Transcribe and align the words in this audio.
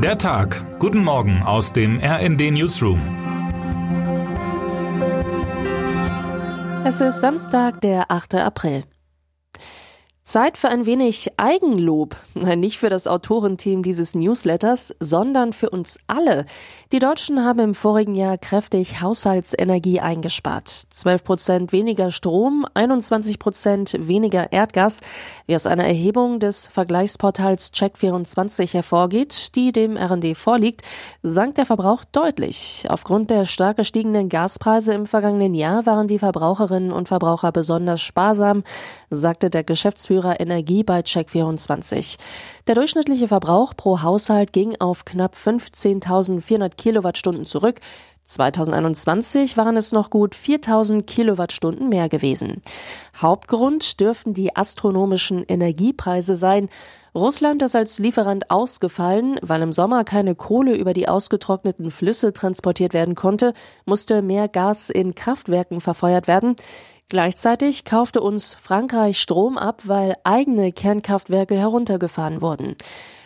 Der 0.00 0.16
Tag. 0.16 0.64
Guten 0.78 1.02
Morgen 1.02 1.42
aus 1.42 1.72
dem 1.72 1.98
RND 1.98 2.52
Newsroom. 2.52 3.00
Es 6.84 7.00
ist 7.00 7.18
Samstag, 7.18 7.80
der 7.80 8.08
8. 8.08 8.36
April. 8.36 8.84
Zeit 10.28 10.58
für 10.58 10.68
ein 10.68 10.84
wenig 10.84 11.32
Eigenlob. 11.38 12.14
Nicht 12.34 12.78
für 12.78 12.90
das 12.90 13.06
Autorenteam 13.06 13.82
dieses 13.82 14.14
Newsletters, 14.14 14.94
sondern 15.00 15.54
für 15.54 15.70
uns 15.70 15.98
alle. 16.06 16.44
Die 16.92 16.98
Deutschen 16.98 17.42
haben 17.42 17.60
im 17.60 17.74
vorigen 17.74 18.14
Jahr 18.14 18.36
kräftig 18.36 19.00
Haushaltsenergie 19.00 20.00
eingespart. 20.00 20.68
12 20.68 21.24
Prozent 21.24 21.72
weniger 21.72 22.10
Strom, 22.10 22.66
21 22.74 23.38
Prozent 23.38 23.94
weniger 23.98 24.52
Erdgas, 24.52 25.00
wie 25.46 25.54
aus 25.54 25.66
einer 25.66 25.86
Erhebung 25.86 26.40
des 26.40 26.66
Vergleichsportals 26.66 27.72
Check24 27.72 28.74
hervorgeht, 28.74 29.54
die 29.54 29.72
dem 29.72 29.96
RND 29.96 30.36
vorliegt, 30.36 30.82
sank 31.22 31.54
der 31.54 31.64
Verbrauch 31.64 32.04
deutlich. 32.04 32.84
Aufgrund 32.90 33.30
der 33.30 33.46
stark 33.46 33.78
gestiegenen 33.78 34.28
Gaspreise 34.28 34.92
im 34.92 35.06
vergangenen 35.06 35.54
Jahr 35.54 35.86
waren 35.86 36.06
die 36.06 36.18
Verbraucherinnen 36.18 36.92
und 36.92 37.08
Verbraucher 37.08 37.50
besonders 37.50 38.02
sparsam, 38.02 38.62
sagte 39.08 39.48
der 39.48 39.64
Geschäftsführer 39.64 40.17
Geschäftsführer 40.18 40.40
Energie 40.40 40.82
bei 40.82 41.00
Check24. 41.00 42.16
Der 42.66 42.74
durchschnittliche 42.74 43.28
Verbrauch 43.28 43.74
pro 43.76 44.02
Haushalt 44.02 44.52
ging 44.52 44.74
auf 44.80 45.04
knapp 45.04 45.34
15.400 45.36 46.70
Kilowattstunden 46.76 47.46
zurück. 47.46 47.80
2021 48.24 49.56
waren 49.56 49.76
es 49.76 49.92
noch 49.92 50.10
gut 50.10 50.34
4000 50.34 51.06
Kilowattstunden 51.06 51.88
mehr 51.88 52.08
gewesen. 52.08 52.60
Hauptgrund 53.16 54.00
dürften 54.00 54.34
die 54.34 54.54
astronomischen 54.54 55.44
Energiepreise 55.48 56.34
sein. 56.34 56.68
Russland 57.14 57.62
ist 57.62 57.74
als 57.74 57.98
Lieferant 57.98 58.50
ausgefallen, 58.50 59.38
weil 59.40 59.62
im 59.62 59.72
Sommer 59.72 60.04
keine 60.04 60.34
Kohle 60.34 60.76
über 60.76 60.92
die 60.92 61.08
ausgetrockneten 61.08 61.90
Flüsse 61.90 62.34
transportiert 62.34 62.92
werden 62.92 63.14
konnte, 63.14 63.54
musste 63.86 64.20
mehr 64.20 64.48
Gas 64.48 64.90
in 64.90 65.14
Kraftwerken 65.14 65.80
verfeuert 65.80 66.28
werden. 66.28 66.56
Gleichzeitig 67.10 67.86
kaufte 67.86 68.20
uns 68.20 68.54
Frankreich 68.54 69.18
Strom 69.18 69.56
ab, 69.56 69.82
weil 69.84 70.16
eigene 70.24 70.72
Kernkraftwerke 70.72 71.56
heruntergefahren 71.56 72.42
wurden. 72.42 72.76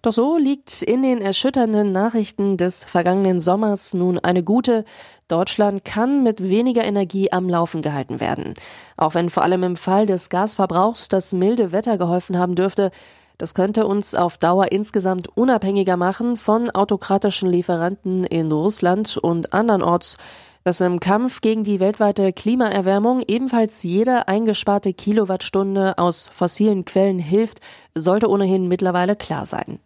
Doch 0.00 0.12
so 0.12 0.36
liegt 0.36 0.82
in 0.82 1.02
den 1.02 1.20
erschütternden 1.20 1.90
Nachrichten 1.90 2.56
des 2.56 2.84
vergangenen 2.84 3.40
Sommers 3.40 3.92
nun 3.92 4.20
eine 4.20 4.44
gute. 4.44 4.84
Deutschland 5.26 5.84
kann 5.84 6.22
mit 6.22 6.40
weniger 6.48 6.84
Energie 6.84 7.32
am 7.32 7.48
Laufen 7.48 7.82
gehalten 7.82 8.20
werden. 8.20 8.54
Auch 8.96 9.14
wenn 9.14 9.28
vor 9.28 9.42
allem 9.42 9.64
im 9.64 9.76
Fall 9.76 10.06
des 10.06 10.28
Gasverbrauchs 10.28 11.08
das 11.08 11.32
milde 11.32 11.72
Wetter 11.72 11.98
geholfen 11.98 12.38
haben 12.38 12.54
dürfte, 12.54 12.92
das 13.38 13.54
könnte 13.54 13.86
uns 13.88 14.14
auf 14.14 14.38
Dauer 14.38 14.70
insgesamt 14.70 15.36
unabhängiger 15.36 15.96
machen 15.96 16.36
von 16.36 16.70
autokratischen 16.70 17.50
Lieferanten 17.50 18.22
in 18.22 18.52
Russland 18.52 19.16
und 19.16 19.52
andernorts 19.52 20.16
dass 20.64 20.80
im 20.80 20.98
Kampf 20.98 21.42
gegen 21.42 21.62
die 21.62 21.78
weltweite 21.78 22.32
Klimaerwärmung 22.32 23.22
ebenfalls 23.28 23.82
jede 23.82 24.28
eingesparte 24.28 24.94
Kilowattstunde 24.94 25.98
aus 25.98 26.28
fossilen 26.28 26.84
Quellen 26.84 27.18
hilft, 27.18 27.60
sollte 27.94 28.28
ohnehin 28.28 28.66
mittlerweile 28.66 29.14
klar 29.14 29.44
sein. 29.44 29.78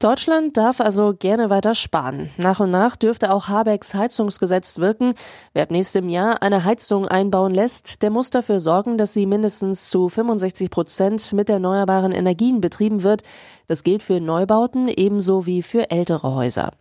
Deutschland 0.00 0.56
darf 0.56 0.80
also 0.80 1.14
gerne 1.16 1.50
weiter 1.50 1.74
sparen. 1.74 2.30
Nach 2.36 2.58
und 2.60 2.70
nach 2.70 2.96
dürfte 2.96 3.32
auch 3.32 3.48
Habecks 3.48 3.94
Heizungsgesetz 3.94 4.78
wirken. 4.78 5.14
Wer 5.52 5.62
ab 5.62 5.70
nächstem 5.70 6.08
Jahr 6.08 6.42
eine 6.42 6.64
Heizung 6.64 7.06
einbauen 7.06 7.54
lässt, 7.54 8.02
der 8.02 8.10
muss 8.10 8.30
dafür 8.30 8.60
sorgen, 8.60 8.98
dass 8.98 9.14
sie 9.14 9.24
mindestens 9.24 9.88
zu 9.90 10.08
65 10.08 10.68
Prozent 10.68 11.32
mit 11.32 11.48
erneuerbaren 11.48 12.12
Energien 12.12 12.60
betrieben 12.60 13.02
wird. 13.02 13.22
Das 13.66 13.84
gilt 13.84 14.02
für 14.02 14.20
Neubauten 14.20 14.88
ebenso 14.88 15.46
wie 15.46 15.62
für 15.62 15.90
ältere 15.90 16.34
Häuser. 16.34 16.72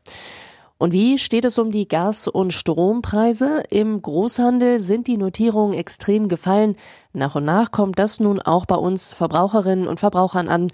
Und 0.77 0.91
wie 0.91 1.17
steht 1.17 1.45
es 1.45 1.57
um 1.57 1.71
die 1.71 1.87
Gas- 1.87 2.27
und 2.27 2.51
Strompreise? 2.51 3.63
Im 3.69 4.01
Großhandel 4.01 4.79
sind 4.79 5.07
die 5.07 5.17
Notierungen 5.17 5.73
extrem 5.73 6.27
gefallen. 6.27 6.75
Nach 7.13 7.35
und 7.35 7.45
nach 7.45 7.71
kommt 7.71 7.99
das 7.99 8.19
nun 8.19 8.41
auch 8.41 8.65
bei 8.65 8.75
uns 8.75 9.13
Verbraucherinnen 9.13 9.87
und 9.87 9.99
Verbrauchern 9.99 10.49
an. 10.49 10.67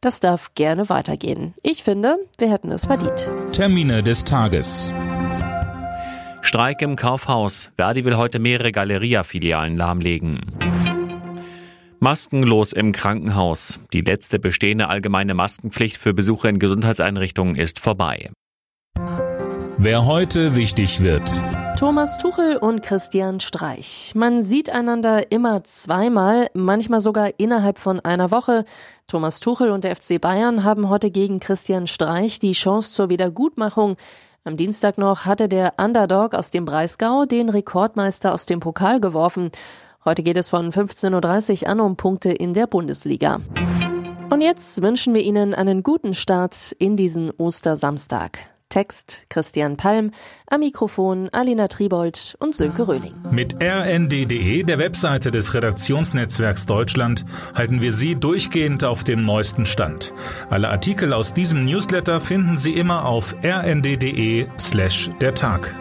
Das 0.00 0.20
darf 0.20 0.54
gerne 0.54 0.88
weitergehen. 0.88 1.54
Ich 1.62 1.82
finde, 1.82 2.18
wir 2.38 2.50
hätten 2.50 2.70
es 2.70 2.84
verdient. 2.84 3.28
Termine 3.52 4.02
des 4.02 4.24
Tages. 4.24 4.94
Streik 6.42 6.80
im 6.82 6.94
Kaufhaus. 6.94 7.70
Verdi 7.76 8.04
will 8.04 8.16
heute 8.16 8.38
mehrere 8.38 8.70
Galeria-Filialen 8.70 9.76
lahmlegen. 9.76 10.40
Maskenlos 11.98 12.72
im 12.72 12.92
Krankenhaus. 12.92 13.80
Die 13.92 14.02
letzte 14.02 14.38
bestehende 14.38 14.88
allgemeine 14.88 15.34
Maskenpflicht 15.34 15.96
für 15.96 16.14
Besucher 16.14 16.50
in 16.50 16.60
Gesundheitseinrichtungen 16.60 17.56
ist 17.56 17.80
vorbei. 17.80 18.30
Wer 19.78 20.06
heute 20.06 20.56
wichtig 20.56 21.02
wird. 21.02 21.30
Thomas 21.78 22.16
Tuchel 22.16 22.56
und 22.56 22.82
Christian 22.82 23.40
Streich. 23.40 24.12
Man 24.14 24.40
sieht 24.40 24.70
einander 24.70 25.30
immer 25.30 25.64
zweimal, 25.64 26.48
manchmal 26.54 27.00
sogar 27.00 27.38
innerhalb 27.38 27.78
von 27.78 28.00
einer 28.00 28.30
Woche. 28.30 28.64
Thomas 29.06 29.38
Tuchel 29.38 29.70
und 29.70 29.84
der 29.84 29.94
FC 29.94 30.18
Bayern 30.18 30.64
haben 30.64 30.88
heute 30.88 31.10
gegen 31.10 31.40
Christian 31.40 31.86
Streich 31.86 32.38
die 32.38 32.52
Chance 32.52 32.94
zur 32.94 33.10
Wiedergutmachung. 33.10 33.96
Am 34.44 34.56
Dienstag 34.56 34.96
noch 34.96 35.26
hatte 35.26 35.46
der 35.46 35.74
Underdog 35.76 36.32
aus 36.32 36.50
dem 36.50 36.64
Breisgau 36.64 37.26
den 37.26 37.50
Rekordmeister 37.50 38.32
aus 38.32 38.46
dem 38.46 38.60
Pokal 38.60 38.98
geworfen. 38.98 39.50
Heute 40.06 40.22
geht 40.22 40.38
es 40.38 40.48
von 40.48 40.72
15.30 40.72 41.64
Uhr 41.64 41.68
an 41.68 41.80
um 41.80 41.96
Punkte 41.96 42.32
in 42.32 42.54
der 42.54 42.66
Bundesliga. 42.66 43.42
Und 44.30 44.40
jetzt 44.40 44.80
wünschen 44.80 45.14
wir 45.14 45.22
Ihnen 45.22 45.54
einen 45.54 45.82
guten 45.82 46.14
Start 46.14 46.72
in 46.78 46.96
diesen 46.96 47.30
Ostersamstag. 47.30 48.55
Text 48.68 49.26
Christian 49.28 49.76
Palm, 49.76 50.10
am 50.48 50.60
Mikrofon 50.60 51.28
Alina 51.32 51.68
Tribold 51.68 52.36
und 52.40 52.54
Sönke 52.54 52.86
Röhling. 52.88 53.14
Mit 53.30 53.56
rnd.de, 53.62 54.62
der 54.62 54.78
Webseite 54.78 55.30
des 55.30 55.54
Redaktionsnetzwerks 55.54 56.66
Deutschland, 56.66 57.24
halten 57.54 57.80
wir 57.80 57.92
Sie 57.92 58.16
durchgehend 58.16 58.84
auf 58.84 59.04
dem 59.04 59.22
neuesten 59.22 59.66
Stand. 59.66 60.12
Alle 60.50 60.68
Artikel 60.68 61.12
aus 61.12 61.32
diesem 61.32 61.64
Newsletter 61.64 62.20
finden 62.20 62.56
Sie 62.56 62.72
immer 62.72 63.06
auf 63.06 63.34
rnd.de 63.42 64.46
slash 64.58 65.10
der 65.20 65.34
Tag. 65.34 65.74